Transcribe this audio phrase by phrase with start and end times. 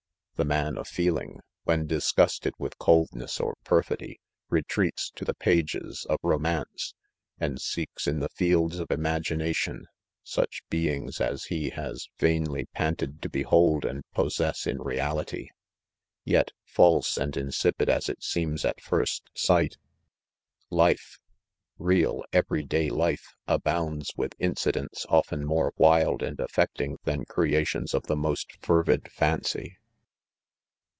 [0.41, 4.15] "The man of feeling, when' disgusted with ■.oldness 01 perlidy,
[4.49, 9.83] retreats to the pages of omane(;, s;nd:; or^:;.":;;■ tli« fl^ld i of Jmaginntion
[10.27, 15.49] Hell beings as lie has YsinhrpaaLtid .y Uphold 10 1DQMEN, and possess in reality.
[16.25, 19.77] Yet, false and insipid as it seems at first sight,—
[20.71, 21.19] life—
[21.77, 28.07] real, every day life, abounds with incidents often more wild and affecting than creations of
[28.07, 29.77] the most fer vid fancy.